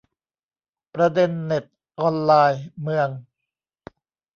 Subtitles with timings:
[0.93, 1.65] ประเด็นเน็ต
[1.99, 3.09] ออนไลน์ เมือง